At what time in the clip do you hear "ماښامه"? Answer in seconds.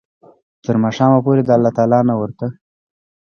0.83-1.19